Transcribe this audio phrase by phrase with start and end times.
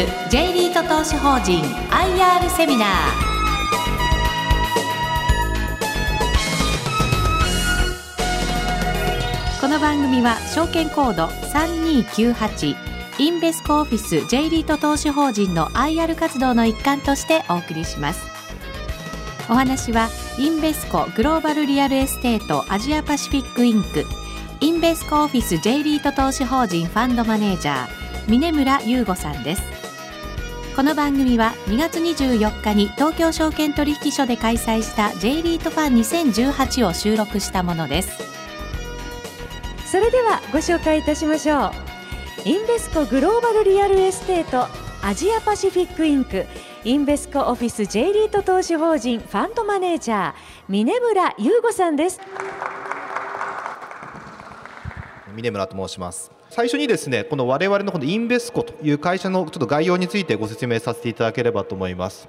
[0.00, 2.88] ス J リート投資法人 IR セミナー。
[9.60, 12.76] この番組は証券コード3298
[13.18, 18.22] インベスコオフィス J リート投資法人の IR 活動の一環としてお送りします。
[19.50, 24.06] お話は Invesco Global Real Estate Asia Pacific Inc.
[24.60, 29.79] インベスコオフィス J リート投資法人ファンドマネージャー峰村優吾さんです。
[30.76, 38.10] この番組は2月24日に東京証券取引所で開催した J リートファン2018を収録したものです。
[39.84, 42.48] それではご紹介いたしましょう。
[42.48, 44.68] Invesco Global Real Estate
[45.06, 46.46] Asia Pacific Inc.。
[46.84, 50.34] インベスコオフィス J リート投資法人ファンドマネージャー
[50.68, 52.20] 峰村優吾さんです。
[55.34, 62.28] 峰村と申します最初にですねこの我々のこのインベスコという会社のちょっと概要についてご説明させていただければと思います。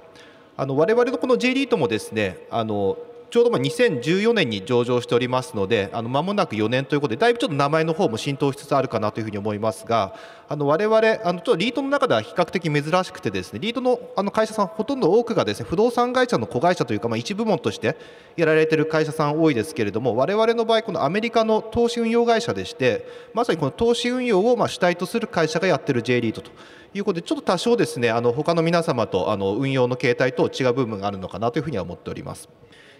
[0.56, 2.96] あの我々のこの J リートもですねあの
[3.32, 10.14] ちょうどま2014年に上場しておりますのであの間もなく4年ということでだいぶちょっと名前の方も浸透しつつあるかなというふうに思いますが
[10.50, 17.96] あの我々あのちょっとリートの中では比較的珍しくてですねリートのあの会社さんほとんど多くがですね不動産会社の子会社というか、まあ、一部門として
[18.36, 26.50] やられている会社さん多いですけれども我々の場合このアメリカの投資運用会社でしてまさにこの投資運用をま主体とする会社がやってる J リートと
[26.92, 32.50] いうことでちょっと多少ですねあの他の皆様とあの運用の形態と違う部分があるのかなというふうには思っております。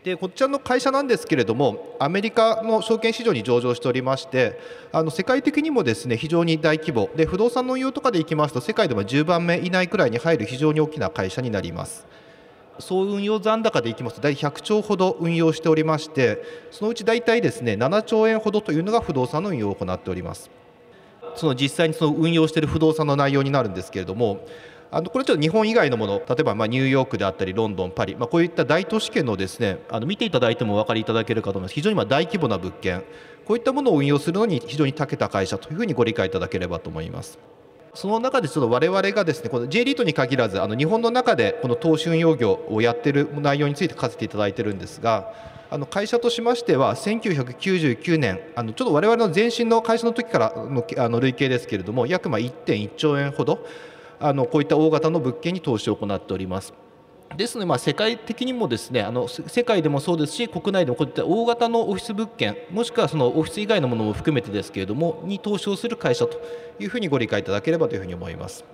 [0.05, 4.59] でこちらの会社なんですけれどもアメリカの証券市場に上場しておりまして
[4.91, 12.07] あの世界的にもですね非常に大規模で不動産の運用とかでいきますと世界でも10番目以内くらいに入る非常に大きな会社になります。
[12.79, 20.51] 総運用残高でいきますと大体100兆ほど運用しておりましてそのうち大体ですね7兆円ほどというのが不動産の運用を行っております
[21.37, 24.47] その実際にその運用している不動産の内容になるんですけれども
[24.95, 33.03] あのこれちょっと日本以外のもの例えばまニューヨークであったりロンドンパリ、まあ、こういった大都市圏のですねあの見ていただいてもお分かりいただけるかと思います非常にま大規模な物件
[33.47, 37.39] こういったものを運用するのに非常に長けた会社というふうにご理解いただければと思います。
[37.95, 45.35] その中でちょっと我々がですねこの J リートに限らずあの日本の中でこの投資運用業をやっている内容について書かせていただいているんですが
[45.71, 53.67] あの会社としましては1999年あのちょっと我々の前身の会社の時からのあの累計ですけれども約ま1.1兆円ほど
[54.23, 56.73] あのこういった大型の物件に投資を行っております。
[57.37, 66.41] ですので、まあ、世界的にもですねあの世界でもそうですし国内でもこういった大型のオフィス物件もしくはそのオフィス以外のものも含めてですけれどもに投資をする会社と
[66.79, 68.65] いうふうにご理解いただければというふうに思います。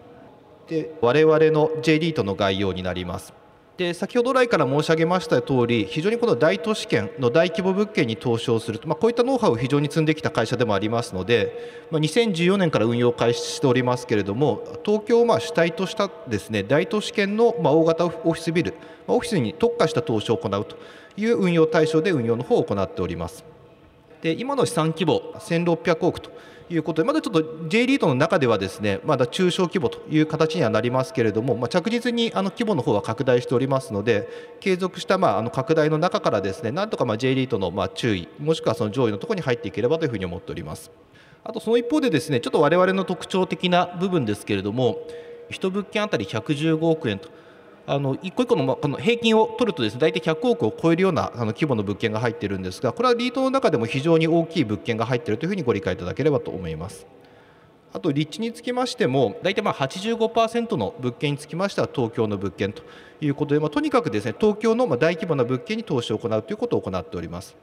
[0.66, 3.32] で我々の J リートの概要になります。
[3.78, 18.74] で先ほど来から申し上げました通り非常にこの大都市圏の大規模物件に投資をすると、まあ、こういったノウハウを非常に積んできた会社でもありますので、まあ、2014年から運用開始しておりますけれども東京をまあ主体としたですね大都市圏のまあ大型オフィスビル
[19.06, 20.76] まオフィスに特化した投資を行うと
[21.16, 23.57] いう運用対象で運用の方を行っております。
[24.22, 26.30] で今の資産規模1600億と
[26.70, 34.28] いうことでまだちょっと J リートの中ではですねまだ中小規模という形にはなりますけれども、まあ、着実にあの規模の方は拡大しておりますので
[34.60, 40.90] 継続したまああの拡大の中からですねなんとかまあ J リートのまあ注意もしくはその上位のところに入っていければというふうに思っております。
[41.44, 44.98] あとその一方でですねちょっと我々の特徴的な部分ですけれども
[45.50, 47.30] 1物件あたり115億円と
[47.91, 57.06] あの一個一個のこの平均を取るとですね大体100億を超えるようなあの規模の物件が入っているんですがこれはリートの中でも非常に大きい物件が入っているというふうにご理解いただければと思います。
[57.91, 62.82] あと立地につきましても大体まあ85%の物件につきましては東京の物件と
[63.22, 67.56] いうことで、まあ、とにかくですね東京のま大規模な物件に投資を行うということを行っております。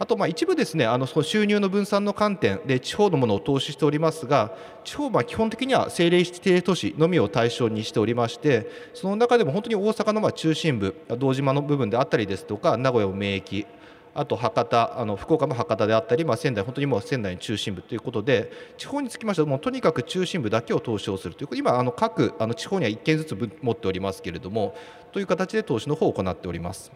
[0.00, 13.66] あとまあ一部ですねあの収入の分散の観点で地方のものを投資しておりますが地方は基本的には政令指定都市のみを対象にしておりましてその中でも本当に大阪のま中心部堂島の部分であったりですとか名古屋を名駅
[14.14, 24.74] あと博多あの福岡も博多であったり、まあ、仙台本当にもう仙台の中心部ということで地方につきましてはもうとにかく中心部だけを投資をするという今あの各あの地方には1件ずつ持っておりますけれども
[25.12, 26.90] という形で投資の方を行っております。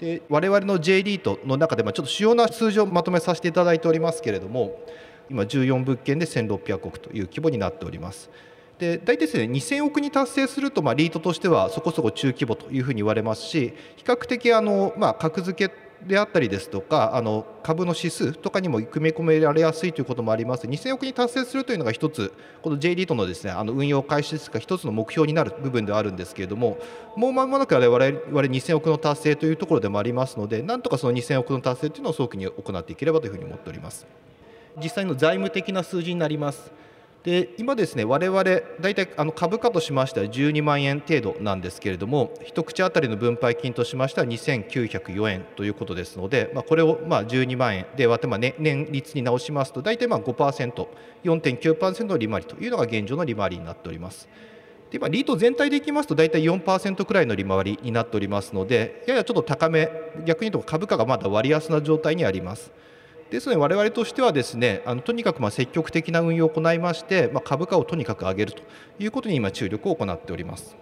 [0.00, 4.80] で我々の J リートの中でちょっと主要な数字をまとめさせていただいておりますけれども
[5.28, 8.30] 今14物件で1600億という規模になっております。
[8.78, 15.74] で大体ですね2000億に達成すると、まあ、リートとしてはそこそこ中規模というふうに言われますし比較的あの、まあ、格付け
[16.06, 20.66] であったりですとかあの株の指数とかにも組み込められやすいということもあります。
[20.66, 22.32] 2000億に達成するというのが一つ
[22.62, 26.78] この J リートのですねあの運用開始ですが一つの目標になる部分ではあるんですけれども
[27.16, 34.06] もう間もなく我々2000億の達成というところでもありますのでなんとかその2000億の達成というのを早期に行っていければというふうに思っております。
[34.82, 36.72] 実際の財務的な数字になります。
[37.22, 38.42] で今ですね我々
[38.80, 54.28] 大体あの株価としましては12万円程度なんですけれども一口当たりの分配金としましては2904円ということですので、まあ、これをまあ12万円で割ってまあ年年率に直しますと大体まあ 5%4.9% の利回りというのが現状の利回りになっております。
[54.90, 59.88] でまあ、リート全体でいきますと大体4%くらいの利回りになっておりますのでややちょっと高め
[60.26, 62.72] 逆に言うと株価がまだ割安な状態にあります。
[63.30, 68.62] ですので我々としてはですねあのとにかくま積極的な運用を行いまして、まあ、株価をとにかく上げると
[68.98, 70.76] いうことに今注力を行っております。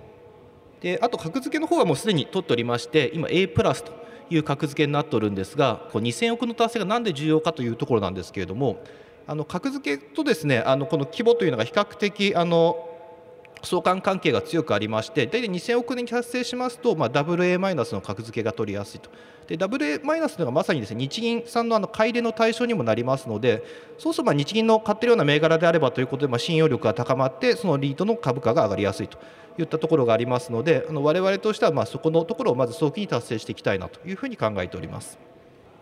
[0.81, 3.93] であと格付けの方はもうすでに取っておりまして今 A プラスと
[4.31, 8.83] いう格付けになっておるんですがこう2000億の達成が何で重要かというところなんですけれども
[9.27, 12.88] あの格付けとですねあのこの規模というのが比較的あの
[13.63, 19.11] 相関関係が強くありまして大体2000億年達成しますと、まあ、AA マイナスの格付けが取りやすいと
[19.47, 23.63] で AA マイナスというのがまさにですね日銀さんのあの買い入れの対象にもなりますので
[23.99, 29.19] そうするとまあ日銀の買っているような銘柄であればということで、まあ、信用力が高まってそのリートの株価が上がりやすいと
[29.59, 35.19] いったところがありますのであの我々としてはまあそこのところをまず早期に達成していきたいなというふうに考えております。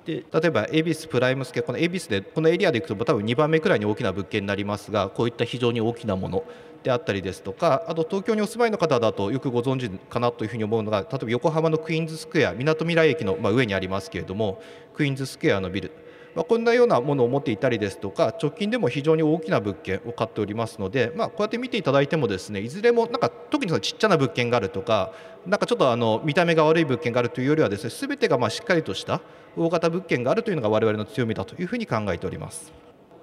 [0.06, 6.44] で例えば恵比寿プライムスケこの恵比寿でこのエリアでいくと多分2番目くらいに大きな物件になりますがこういった非常に大きなもの
[6.84, 14.62] であったりですとかあと東京にお住まいの方だとよくご存知かなというふうに思うのが例えば横浜のクイーンズスクエアみなとみらい駅のま上にありますけれども
[14.94, 15.90] クイーンズスクエアのビル。
[16.36, 25.12] まあ、こんなようなものを持っていたりですとか直近でも非常に大きな物件を買っておりますので、まあ、こうやって見ていただいてもですねいずれもなんか特にそのちっちゃな物件があるとか
[25.46, 29.22] なんかちょっとあの見た目が悪い物件があるというよりはですね全てがまあしっかりとした
[29.56, 32.70] 大型物件があるというのが我々の強みだというふうに考えております。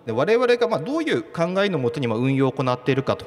[0.08, 3.26] で我々がまどういう考えのもとに運用を行っているかと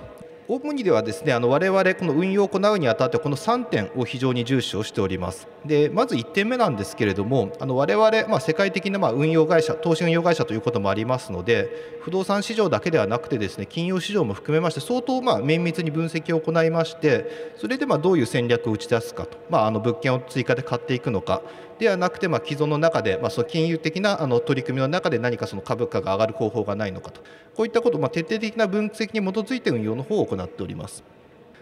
[0.48, 5.48] 主にではですねあの我々この運用を行うにあたってこの3点を非常に重視をしております。
[5.64, 21.42] でまず1点目なんですけれどもあの我々、まあ、世界的なま運用会社投資運用会社ということもありますので不動産市場だけではなくてですね金融市場も含めまして相当ま綿密に分析を行いましてそれでまどういう戦略を打ち出すかと、まあ、あの物件を追加で買っていくのか
[21.78, 27.20] ではなくて、まあ、既存の中で、まあ、その金融的なあの取り組みの中で何かその株価が上がる方法がないのかと
[27.54, 31.02] こういったことを、まあ、徹底的な分析に基づいて運用の方を行っております。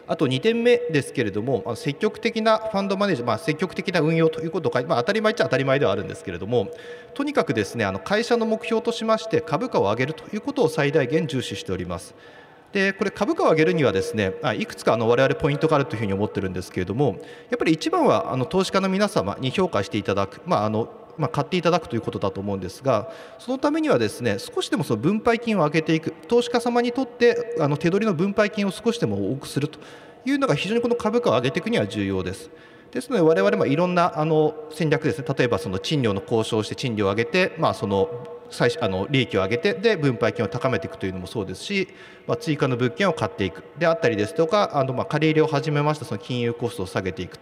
[0.07, 6.69] あと2点目ですけれども、積極的なファンドマネージャー、まあ、積極的な運用ということを、まあ、当たり前っちゃ当たり前ではあるんですけれども、
[7.15, 12.15] とにかくですねあの会社の目標としまして、株価を上げるということを最大限重視しております。
[12.75, 29.79] でこれ株価を上げるにはですねいくつかあの我々ポイントがあるというふうに思ってるんですけれどもやっぱり一番はあの投資家の皆様に評価していただく、まあ、あのまあ、買っていただくということだと思うんですがそのためにはですね少しでもその分配金を上げていく投資家様にとってあの手取りの分配金を少しでも多くすると
[30.25, 32.50] いうのが非常にこの株価を上げていくには重要です。
[32.91, 41.88] ですので我々もいろんなあの戦略ですね例えばその賃料の交渉をして賃料を上げて、まあ、その最あの利益を上げてで分配金を高めていくというのもそうですし、
[42.26, 47.38] まあ、追加の物件を買っていくであったりですとかあのまあ借り入れを始めましたその金融コストを下げていく。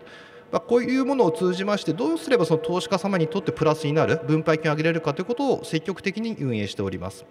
[0.50, 7.24] まあ、こういうものを通じましてどうすればその投資家様にとってプラスになる分配金を上げられるかということを積極的に運営しております。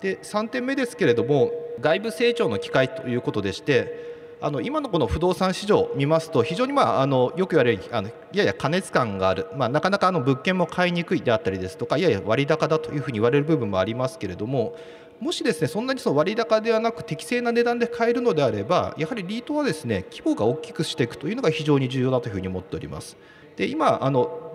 [0.00, 1.50] で3点目ですけれども
[1.80, 4.07] 外部成長の機会ということでして
[4.40, 14.76] あの今のこの不動産市場を見ますと非常に、まあ、あのよく言われるあのやや過熱感がある、まあ、なかなかあの物件も買いにくいであったりですとかやや割高だというふうに言われる部分もありますけれども
[15.20, 23.16] もしですねそんなにその割高ではなく適正な値段で買えるのであればやはりリートはですね規模が大きくしていくというのが非常に重要だというふうに思っております。
[23.56, 24.48] で今あの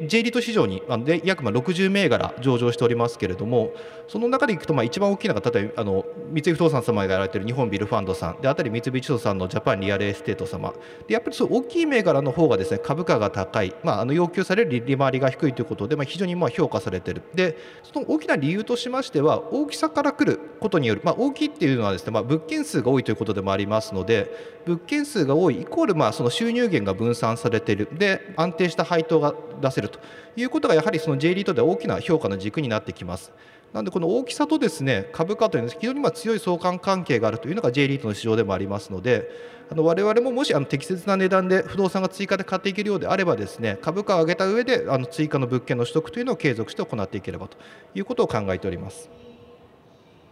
[0.00, 0.82] J リート市場に
[1.24, 3.72] 約60銘柄上場しておりますけれども
[4.08, 8.40] その中でいくとまあ一番大きなのが例えばあの三井不動産様がやられている日本ビルファンドさん。
[8.40, 10.72] であたり三菱地所さんのジャパンリアルエステート様。
[11.06, 17.22] でやっぱりそう大きい銘柄の方がですね株価が高い、まあ、あの要求される利回りが低いということで、まあ、非常にまあ評価されている。
[17.34, 24.30] でその大きな理由としましては大きさから来ることによる、まあ、大きいっていうのはですね、まあ、物件数が多いということでもありますので
[24.64, 27.88] 物件数が多いイコールまあその収入源が分散されている。
[27.92, 29.98] で安定した配当が出せると
[30.36, 33.32] いうことがやはりその J リートで大きな評価の軸になってきます。
[33.72, 39.30] なのでこの大きさとですね株価というのは非常にま強い相関関係があるというのが J リートの市場でもありますので
[39.70, 47.58] あの我々ももしあの適切な値段で不動産が追加で買っていけるようであればですね株価を上げた上であの追加の物件の取得というのを継続して行っていければと
[47.94, 49.10] いうことを考えております。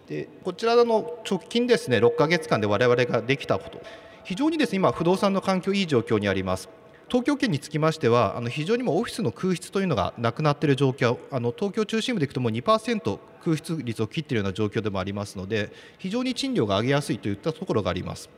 [0.08, 3.82] でこちらの直近ですね6か月間で我々ができたこと
[4.24, 6.68] 非常にですね今不動産の環境いい状況にあります。
[7.08, 18.28] 東京圏につきましてはあの非常にもオフィスの空室というのがなくなっている状況あの東京中心部でいくともう2%空室率を切っているような状況でもありますので非常に賃料が上げやすいといったところがあります。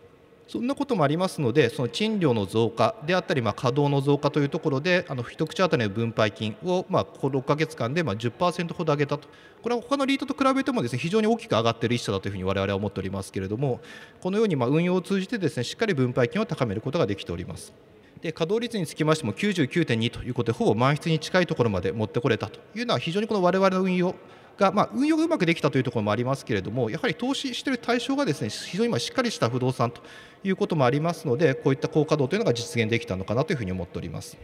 [0.49, 9.29] そんなこともありますのでその賃料の増加であったり、まあ、稼働の増加というところであの一口当たりの分配金を、まあ、この6か月間でまあ10%ほど上げたと
[9.63, 13.81] これは他のリートと比べてもです、ね、非常に大きく上がっている一社だというふうに我々は思っておりますけれども
[14.23, 17.75] このようにまあ運用を通じてです、ね、しっかり分配金を高めることができております。
[18.23, 24.15] で稼働率につきましても99.2ということでほぼ満室に近いところまで持ってこれたというのは非常にこの我々の運用
[24.57, 30.03] が、まあ、運用がうまくできたというところもありますけれどもやはり投資している対象がですね非常に今しっかりした不動産と
[30.43, 34.37] いうこともありますのでこういった高稼働というのが実現できたのかなというふうに思っております。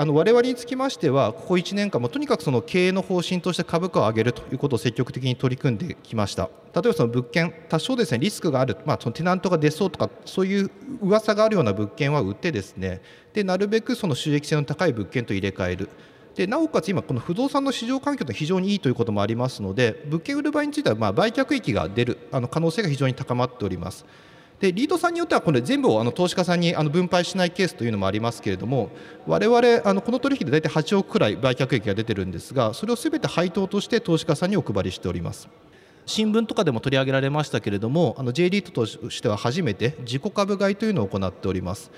[0.00, 10.70] あの我々につきましてはここ1年間もとにかくその経営の方針として株価を上げるということを積極的に取り組んできました例えばその物件多少ですねリスクがある、まあ、そのテナントが出そうとかそういう
[11.02, 13.02] 噂があるような物件は売ってですね
[13.32, 15.88] でなるべくその収益性の高い物件と入れ替える
[16.36, 24.06] でなおかつ今この不動産の市場環境が非常にいいということもありますので物件売る場合についてはま売却益が出るあの可能性が非常に高まっております。
[24.60, 28.90] でリードさんによってはこれ全部をあの投資家さんにあの分配しないケースというのもありますけれども
[29.26, 35.48] 我々あのこの取引で大体8億くらい売却益が出てるんですがそれをすべて配当として投資家さんにお配りしております。
[36.06, 41.90] 新聞とかでも取り上げられましたけれどもあの J リートとしては初めて自己株買いというのを行っております。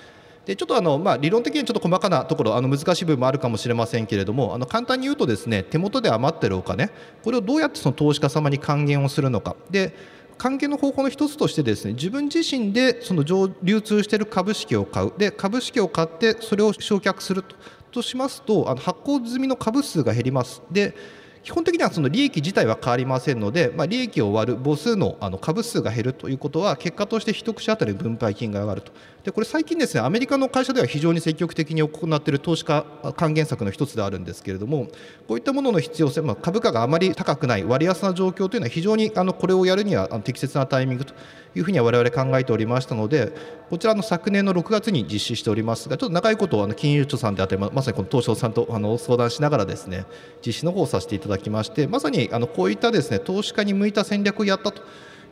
[0.47, 6.90] でちょっとあの、まあ、理論的にちょっと細かなところあの難しい部分もあるかもしれませんけれどもあの簡単に言うとですね手元で余ってるお金
[7.23, 9.55] これをどうやってその投資家様に還元をするのか。
[9.71, 9.95] で
[10.40, 13.25] 関係の方法の一つとしてですね自分自身でその
[13.62, 15.12] 流通している株式を買う。
[15.18, 17.54] で株式を買ってそれを償却すると。
[17.90, 20.62] としますとあの発行済みの株数が減ります。
[20.70, 20.94] で
[21.42, 28.92] 基本的にはその利益自体は変わりませんので、まあ、利益を割る母数のあの株数が減るということは結果として一口当たり分配金が上がると。
[29.25, 32.87] でこれ最近ですねアメリカの会社では非常に積極的に行っている投資家
[33.17, 34.87] 還元策の一つであるんですけれども
[35.29, 41.12] こういったものの必要性、まあ、株価があまり高くない割安な状況というのは非常にあのこれをやるには適切なタイミングと
[41.55, 43.33] いうふうには我々考えておりましたので
[43.69, 50.07] こちらの昨年の6月に実施しておりますがちょっと長いことをあの金融庁さんであったりまさにこの東証さんとあの相談しながらですね
[50.47, 54.83] 実施の方をさせていただきましてまさにあのこういったですね投資家に向いた戦略をやったと。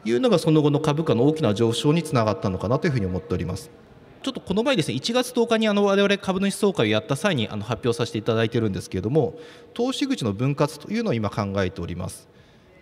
[0.04, 3.70] いうのがその後の株価の大きな上昇につながったのかなというふうに思っております。
[4.22, 9.38] ちょっとこの前ですね1月10日にあの我々株主総会をやった際にあの発表させていただいているんですけれども
[9.74, 12.28] 投資口の分割というのを今考えております。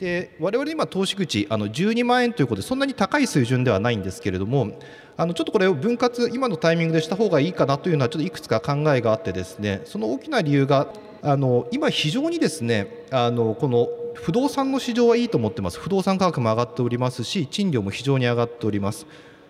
[0.01, 4.79] で我々今投資口あの12万円ということでそんなに高い水準ではないんですけれども
[5.17, 15.79] あのちょっとこれを分割今のタイミングでした方がいいかなというのはちょっといくつか考えがあってですねその大きな理由があの今非常にですねあのこの不動産の市場はいいと思ってます。
[15.79, 19.07] 不動産価格も上がっておりますし賃料も非常に上がっております。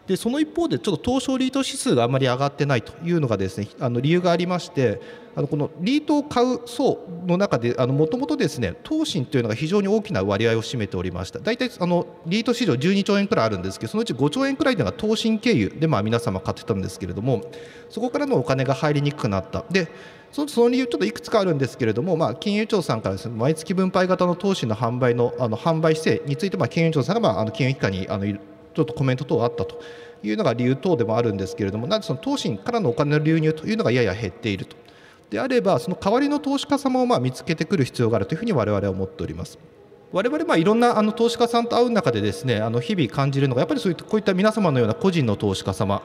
[0.06, 5.00] でその一方でちょっと東証リート指数があまり上がってないというのがですねあの理由がありまして
[5.34, 11.40] あのこのリートを買う層の中でもともとですね投信というのが非常に大きな割合を占めておりました。
[11.40, 17.42] 大体あのリート市場12兆円くらいあるんですけどそのうち5兆円くらいというのが投信経由でまあ皆様買ってたんですけれども
[17.90, 19.64] そこからのお金が入りにくくなった。
[19.70, 19.88] で
[20.32, 28.26] その理由ちょっといくつかあるんですけれども、まあ、金融庁さんからです、ね、毎月分配型の投資の販売のあの販売姿勢について、まあ、金融庁さんが、まあ、あの金融機関にあの
[28.76, 29.80] ちょっとコメント等あったと
[30.22, 34.76] いうのが理由等でもあるんですけれども、なんでその投信からのお金の流入というのがやや減っていると。
[35.30, 39.58] であれば、その代わりの投資家様をまあ見つけてくる必要があるというふうに我々は思っております。
[40.12, 46.00] 我々まあいろんなあの投資家さんと会う中でですねあの日々感じるのがやっぱりそういったこういった皆様のような個人の投資家様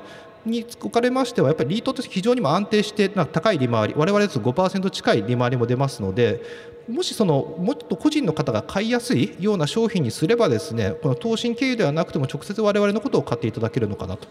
[0.46, 6.42] におかれましてはやっぱりリートとして非常にも安定して高い利回り我々ですと5%近い利回りも出ますので
[6.90, 14.28] もしそのもっと個人の方が買いやすいような商品にすればですねこの投信経由ではなくても直接我々のことを買っていただけるのかなと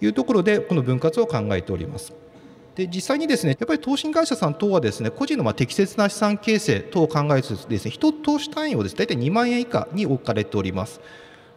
[0.00, 2.12] いうところでこの分割を考えております。
[2.74, 11.00] で実際にですねやっぱり投信会社さん等はですね個人のま適切な資産形成等を考えつつですね1投資単位をです、ね、大体2万円以下に置かれております。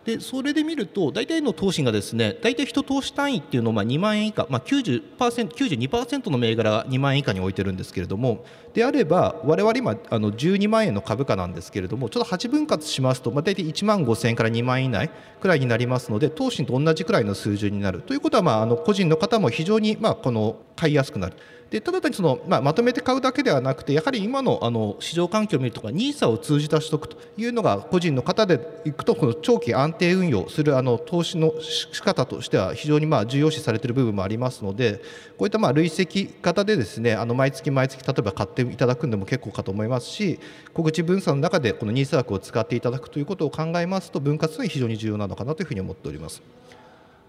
[0.07, 5.01] でそれで見ると大体の投資がですね大体1投資単位っていうのをま2万円以下、まあ90%、
[5.49, 8.45] 92%の銘柄が2万円以下に置いてるんですけれども
[8.77, 15.09] であれば我々今あの12万円の株価なんですけれどもちょっと8分割しますと、まあ、大体1万5000円から2万円以内
[15.41, 21.37] くらいになりますので投資と同じくらいの数字になるということは、まあ、あの個人の方も非常にまあこの買いやすくなる。
[21.69, 35.01] でただ単にその、まあ、まとめて買うだけではなくてやはり今のあの市場環境を見るとか NISA を通じた取得というのが個人の方でいくとこの長期安定運用するあの投資の仕方としては非常にまあ重要視されている部分もありますので
[35.37, 40.39] こういったまあ累積型でですねあの毎月毎月例えば買っていただくんでも結構かと思いますし
[40.73, 46.41] 小口分散の中でこの NISA 枠を使っていただくということを考えますと分割は非常に重要なのかなというふうに思っております。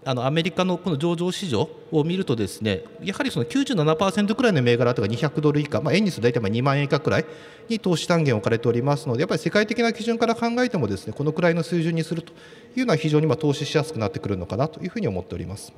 [0.05, 7.25] あのアメリカのこの上場市場を見るとですねやはりその97%くらいの銘柄とか200ドル以下、まあ、円にすると大体まあ2万円以下くらい
[7.67, 12.31] に投資単元を置かれておりますのでやっぱり世界的な基準から考えてもですねこのくらいの水準にすると
[12.77, 15.73] いうのは非常にまあ投資しやすくなってくるのかなというふうに思っております。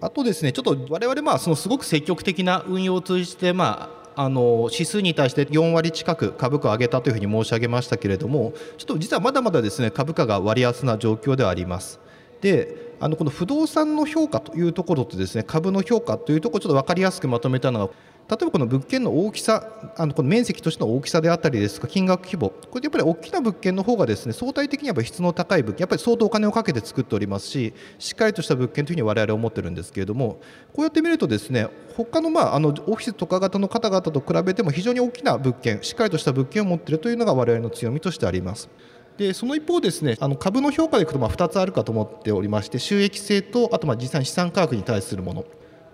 [0.00, 12.00] あとですねちょっと我々まあそのすごく積極的な運用を通じてまああの指数に対して4割近く株価を上げたというふうに申し上げましたけれどもちょっと実はまだまだですね株価が割安な状況ではあります。
[12.40, 17.92] であのこの不動産の評価というところとですね株の評価というところちょっと分かりやすくまとめたのが
[18.28, 30.40] 例えばこの物件の大きさあのこの面積としての大きさであったりですとか金額規模これやっぱり大きな物件の方がですね相対的にやっぱ質の高い物件やっぱり相当お金をかけて作っておりますししっかりとした物件というふうに我々は思ってるんですけれども
[30.72, 38.70] こうやって見るとですね他のまああのオフィス特化型の方々と比べても非常に大きな物件しっかりとした物件を持っているというのが我々の強みとしてあります。
[39.16, 45.44] でその一方ですねあの株の評価でいくとまあ2つあるかと思っておりまして収益性とあとまあ実際に資産価格に対するもの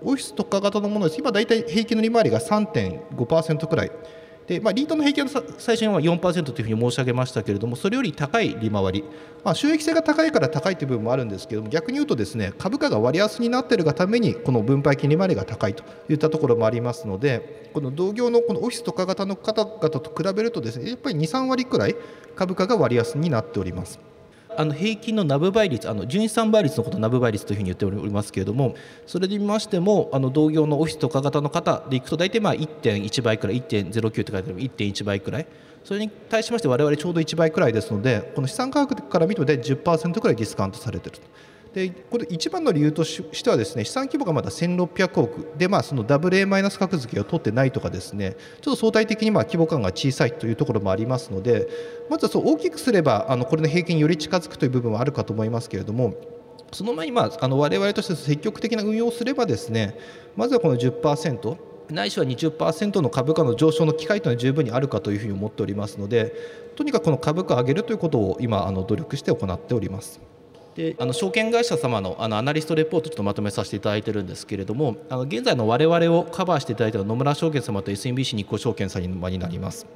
[0.03, 1.21] オフィス特化型のものです。
[1.21, 3.93] 今大体平均の利回りが3.5%くらい。
[4.51, 9.05] で、まあ、リートの平均の最初には4%というふうに申し上げましたけれどもそれより高い利回り、
[9.45, 21.95] まあ、収益性が高いから高いという部分もあるんですけれども逆に言うとですね株価が割安になっているがためにこの分配金利回りが高いといったところもありますのでこの同業のこのオフィス特化型の方々と比べるとですねやっぱり23割くらい
[22.35, 24.10] 株価が割安になっております。
[24.57, 28.75] あの平均のナブ倍率あの純資産倍率のことをナブ倍率というふうに言っておりますけれども
[29.07, 35.47] それで見ましてもあの同業のオフィスとか型の方でいくと大体まあ1.1倍くらい1.09って書いてある1.1倍くらい
[35.85, 41.25] それに対しまして我々ちょうど1倍くらいですのでこの資産価格から見ると10%くらいディスカウントされていると。
[41.75, 51.69] でこれ一番の理由としてはですね資産規模がまだ1600億で、まあ、その WA マイナス格付けを取ってないとかですねちょっと相対的にまあ規模感が小さいというところもありますので
[52.09, 56.15] まずはそう大きくすればあのこれの平均により近づくという部分はあるかと思いますけれども
[56.73, 59.97] その前に、まあ、あの我々として積極的な運用をすればですね
[60.37, 61.57] まずはこの10%
[61.93, 66.33] ないしは20%の株価の上昇の機会というのは十分にあるかというふうに思っておりますので
[66.75, 70.21] とにかくこの株価を上げるということを今あの努力して行っております。
[70.75, 79.87] であの証券会社様のあのアナリストレポートちょっとまとめさせていただいてるんですけれどもあの現在の我々をカバーしていただいている野村証券様と SMBC 日興証券様になります。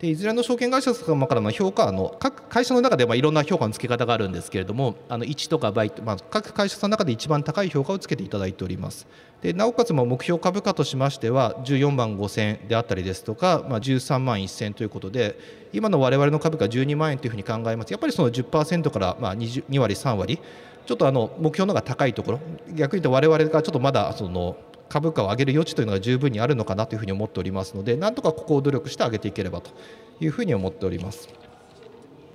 [0.00, 9.06] でいずれの証券会社様からの評価の各会社の中でまあいろんな評価の付け方があるんですけれどもあの1とか倍、まあ、各会社の中で一番高い評価をつけていただいております。
[9.42, 15.38] でなおかつ目標株価としましては14万5000円であったりですとか、まあ、13万1000円ということで
[15.74, 17.90] 今の我々の株価12万円というふうに考えます。
[17.90, 20.40] やっぱりその10%からまあ 2, 2割3割
[20.86, 22.40] ちょっとあの目標の方が高いところ
[22.74, 24.56] 逆に言うと我々がちょっとまだその
[24.90, 29.70] 株価を上げる余地というのが十分にあるのかなというふうに思っておりますのでなんとかここを努力して上げていければと
[30.20, 31.28] いうふうに思っております。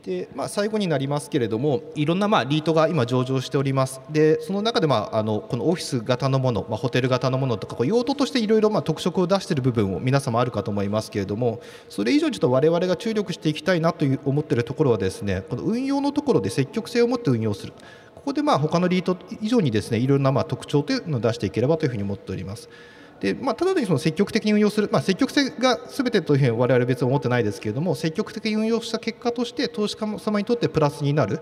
[0.05, 17.73] でまあ、最後になりますけれどもいろんなまあリートが今上場しておりますでその中でまああのこのオフィス型のもの、まあ、ホテル型のものとかこう用途としていろいろまあ特色を出している部分を皆様あるかと思いますけれどもそれ以上にちょっと我々が注力していきたいなという思っているところはですねこの運用のところで積極性を持って運用する
[18.25, 22.69] ここでまあ他のリート以上にですねいろんなまあ特徴というのを出していければというふうに思っております。
[23.19, 31.39] でまあ、ただでその積極的に運用する、まあ、積極性がすべてというふうに我々別に思ってないですけれども積極的に運用した結果として投資家様にとってプラスになる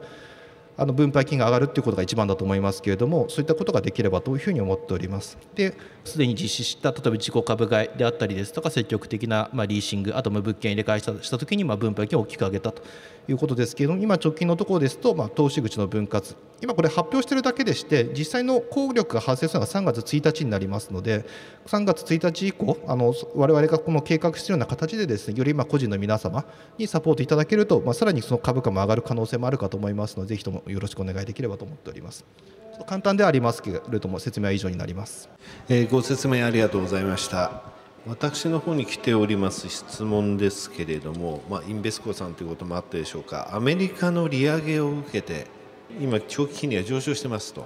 [0.75, 12.83] あの分配金が上がるということが一番だと思いますけれどもそういったことができればというふうに思っておりますですでに実施した例えば自己株買いであったりですとか積極的なまあリーシングあと物件入れ替えしたした時にまあ分配金を大きく上げたと
[13.27, 16.35] いうことですけれども今直近のところですとまあ投資口の分割。
[16.61, 21.25] 今これ発表しているだけでして実際の効力が発生するのが3月1日になりますので
[21.67, 26.45] 3月1日以降あの我々がこの計画しているような形でですねよりま個人の皆様
[26.77, 32.25] にサポートいただけると、まあ、さらにその株価も上がる可能性もあるかと思いますのでぜひともよろしくお願いできればと思っております。
[32.87, 35.29] 簡単ではありますけれども説明は以上になります、
[35.69, 37.72] え、ご説明ありがとうございました。
[38.05, 43.55] 私の方に来ております質問ですけれども、まあ、インベスコさんということもあったでしょうか。
[43.55, 45.47] アメリカの利上げを受けて
[46.01, 47.65] 今長期金利が上昇してますと、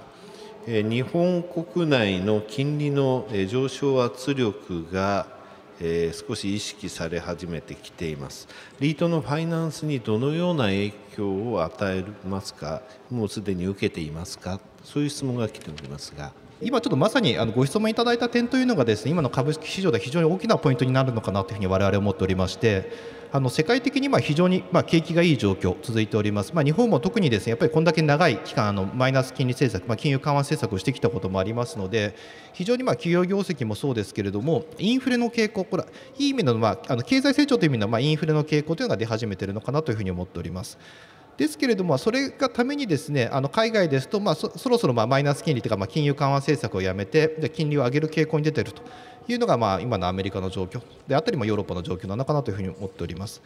[0.66, 5.38] えー、日本国内の金利の上昇圧力が
[5.80, 8.48] えー、少し意識され始めてきています。
[8.80, 12.82] リートのファイナンスにどのような影響を与えますか？
[13.12, 14.58] もうすでに受けていますか？
[14.82, 16.32] そういう質問が来ておりますが。
[16.60, 22.90] 今ちょっとまさにあのご質問いただいた点というのがですね今の株式市場で非常に大きなポイントになるのかなというふうに我々は思っておりまして
[23.30, 32.16] あの世界的にまあ非常にまあ景気がいい状況続いております、まあ、日本も特にですねやっぱりこんだけ長い期間あのマイナス金利政策、まあ、金融緩和政策をしてきたこともありますので
[32.54, 35.84] 非常にまあ企業業績もそうですけれどもインフレの傾向これ
[36.18, 40.76] いい意味のまああの経済成長という意味のまあインフレの傾向というのが出始めているのかなというふうに思っております。
[41.38, 48.82] ですけれどもそれがためにですねあの海外ですと、まあ、そろそろまあマイナス金利というか、まあ、金融緩和政策をやめてで金利を上げる傾向に出ていると
[49.28, 53.40] いうのが、まあ、今のアメリカの状況であったり、ま、ヨーロッパの状況なのかなというふうに思っております。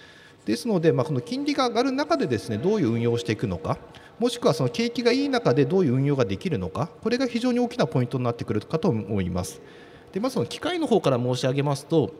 [0.46, 3.78] ですので、まあ、この金利が上がる中でですねどういう運用をしていくのか
[4.18, 9.60] もしくはその景気がいい中でどういう運用ができるのかこれが非常に大きなポイントになってくるかと思います。
[10.12, 12.12] でまずその機械の方から申し上げますと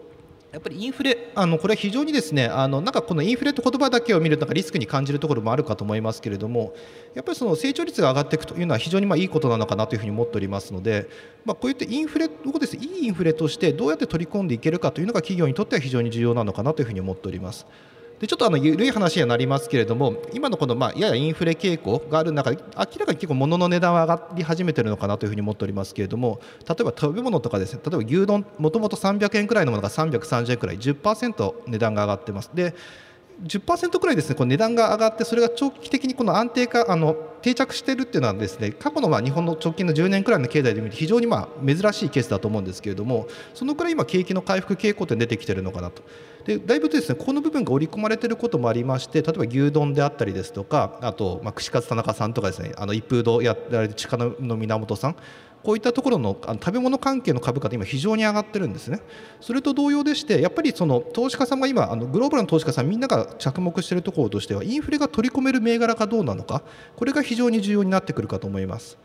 [0.53, 6.75] やっぱりインフレあのこれは非常にですねあのなんかこのインフレと言葉だけを見るとなんかリスクに感じるところもあるかと思いますけれども
[7.15, 11.09] やっぱりその成長率が上がっていくというのは非常にまあいいことなのかなというふうに思っておりますので、
[11.47, 17.67] まあ、こういったインフレをです、ね、いいインフレとしてどうやって取り込んでいけるかというのが企業にとっては非常に重要なのかなというふうに思っております。
[18.22, 32.50] でちょっとあの緩い話にはなりますけれども今のこのまあややインフレ傾向がある中で明らかに結構物の値段は上がり始めてるのかなというふうに思っておりますけれども例えば食べ物とかですね例えば牛丼もともと300円くらいのものが330円くらい10%値段が上がってます。
[32.54, 32.76] で
[33.44, 46.02] 10%くらいですねこの値段が上がってそれが長期的にこの安定化あの定着しているっていうのはですね過去のま日本の直近の10年くらいの経済で見ると非常にま珍しいケースだと思うんですけれどもそのくらい今景気の回復傾向って出てきているのかなと。
[46.44, 55.16] でだいぶですねこの部分が織り込まれていることもありまして例えば牛丼であったりですとかあと、ま、串カツ田中さんとかですねあの一風堂やられて力の源さん
[55.62, 59.01] こういったところの食べ物関係の株価って今非常に上がってるんですね。
[59.40, 66.62] それと同様でしてやっぱりその投資家さんが今あのグローバルの投資家さんみんなが着目しているところとしてはインフレが取り込める銘柄かどうなのか
[66.96, 68.98] これが非常に重要になってくるかと思います。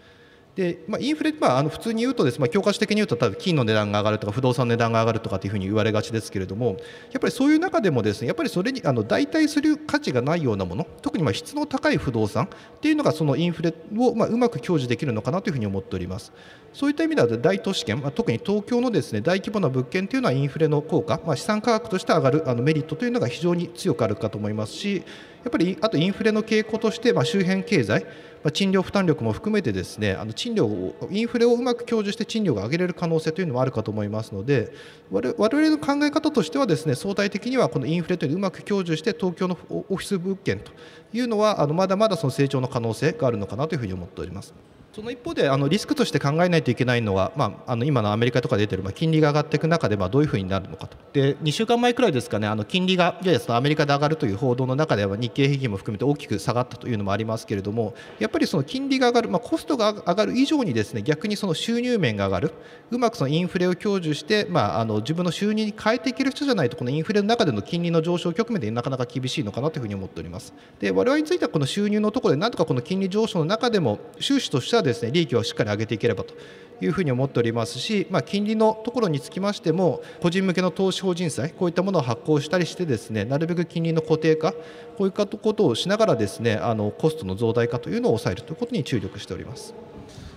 [0.58, 6.78] でまあ、インフレ、まあ、あの普通に言うとです、まあ、教科書的に言うと多分金の値段が上がるとか不動産の値段が上がるとかっていうふうに言われがちですけれども
[7.12, 16.34] やっぱりそういう中でもですねやっぱりそれにあの代替する価値がないようなもの特にまあ質の高い不動産っていうのがそのインフレをまあうまく享受できるのかなというふうに思っております。
[16.74, 25.02] そういった意味では大都市圏、まあ、特に東京のですね大規模な物件というのはインフレの効果、まあ、資産価格として上がるあのメリットというのが非常に強くあるかと思いますしや
[25.48, 28.06] っぱりあとインフレの傾向として、まあ、周辺経済
[28.48, 34.72] まあ、賃料負担力も含めてですねあの賃料をインフレをうまく享受して賃料が上げれる可能性というのもあるかと思いますので
[35.12, 40.72] 我々の考え方としてはですね相対的にはこのインフレというのをうまく享受して東京のオフィス物件と
[41.12, 44.54] いうのはあのまだまだその成長の可能性があるのかなというふうに思っております。
[44.98, 50.98] その一方であのリスクとして考えないといけないのは、まあ、あの今のアメリカとか出てる、まあ、金利が上がっていく中で、まあ、どういうふうになるのかと。
[51.14, 62.54] で2週間前くらいですかねあの金利がややそのアメリカで上がるという報道の中では日経平均も含めて大きく下がったというのもありますけれどもやっぱりその金利が上がる、まあ、コストが上がる以上にですね逆にその収入面が上がる。
[62.90, 70.56] うまくそのインフレを享受して、まあ、あの自分の収入に変えていける人じゃないとこのインフレの中での金利の上昇局面でなかなか厳しいのかなというふうに思っております。
[70.80, 76.34] で我々についてはこの収入のところでなんとかこの金利上昇の中でも収支としてはですね利益をしっかりり上げていければと
[76.80, 84.54] いうふうに思っておりますし、まあ、金利のところにつきましても個人向けの投資法人債こういったものを発行したりしてですねなるべく金利の固定化
[84.98, 89.74] こういったことをしながらですねあのコストの増大化というのを抑えるということに注力しております。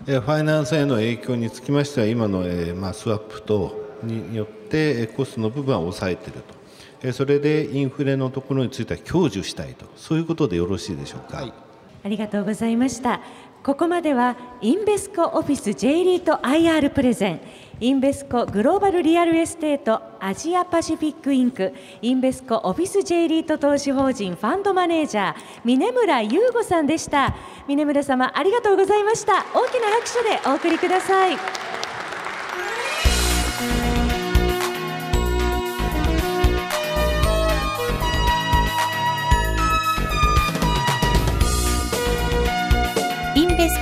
[0.06, 6.42] ファイナンスへの影響につきましては今の、えまあ、スワップ等によってコストの部分は抑えている
[7.02, 11.36] とそれでインフレのところについては享受したいとそういうことでよろしいでしょうか。
[11.36, 11.52] はい
[12.02, 13.20] ありがとうございました
[13.62, 17.40] ここまではインベスコオフィス J リート IR プレゼン。
[17.78, 21.74] Invesco Global Real Estate Asia Pacific Inc.。
[22.00, 27.34] インベスコオフィス J リート投資法人ファンドマネージャー峰村優吾さんでした。
[27.68, 29.44] 峰村様ありがとうございました。
[29.54, 31.36] 大きな拍手でお送りください。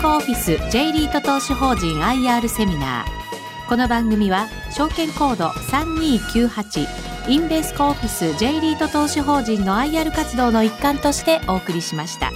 [0.01, 6.87] コオフィス J リート投資法人 IR セミナーこの番組は証券コード3298
[7.29, 12.31] インベスコオフィス J リート投資法人の IR 活動の一環としてお送りしました。